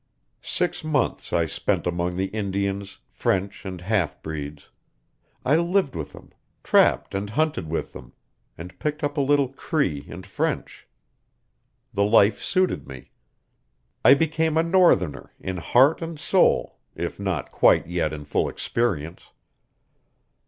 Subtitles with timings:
[0.41, 4.69] Six months I spent among the Indians, French, and half breeds.
[5.45, 6.31] I lived with them,
[6.63, 8.13] trapped and hunted with them,
[8.57, 10.87] and picked up a little Cree and French.
[11.93, 13.11] The life suited me.
[14.03, 19.21] I became a northerner in heart and soul, if not quite yet in full experience.